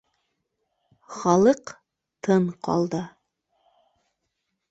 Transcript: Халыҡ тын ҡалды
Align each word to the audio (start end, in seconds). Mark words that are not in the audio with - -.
Халыҡ 1.17 1.73
тын 2.27 2.49
ҡалды 2.69 3.03